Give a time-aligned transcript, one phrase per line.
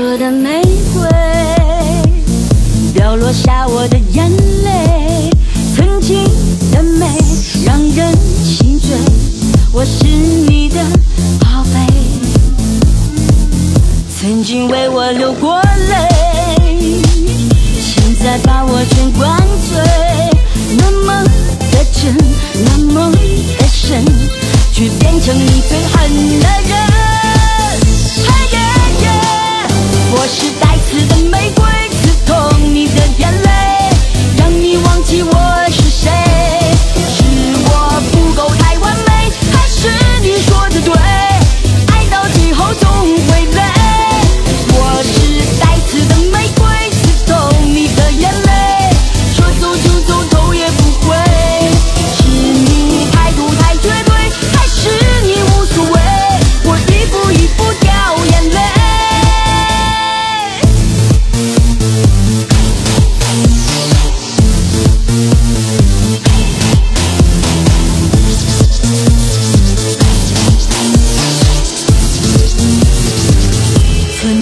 [0.00, 0.62] 我的玫
[0.94, 1.08] 瑰，
[2.94, 4.30] 掉落下我的眼
[4.62, 5.28] 泪。
[5.74, 6.22] 曾经
[6.70, 7.04] 的美
[7.64, 8.96] 让人心醉，
[9.72, 10.76] 我是你的
[11.40, 11.84] 宝贝。
[14.16, 17.02] 曾经为我流过泪，
[17.80, 19.36] 现在把我全灌
[19.68, 19.82] 醉。
[20.76, 21.24] 那么
[21.72, 22.16] 的真，
[22.64, 24.04] 那么的深，
[24.72, 26.08] 却变成你最恨
[26.40, 26.67] 的人。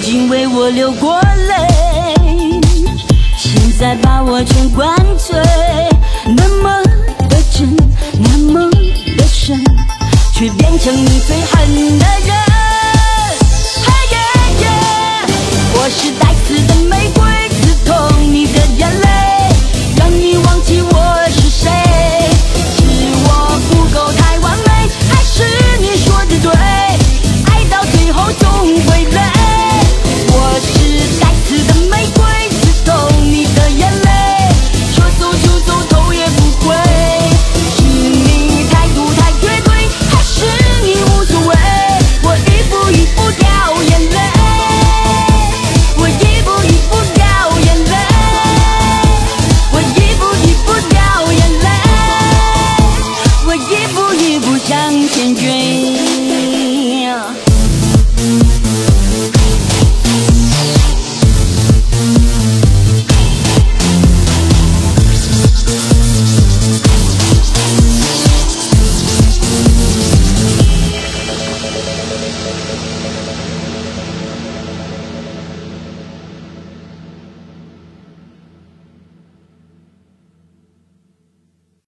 [0.07, 2.61] 曾经为我流过泪，
[3.37, 5.37] 现在把我全灌醉，
[6.33, 6.81] 那么
[7.27, 7.75] 的真，
[8.17, 8.69] 那么
[9.17, 9.61] 的深，
[10.33, 12.46] 却变成你最恨的人。
[55.67, 56.26] You.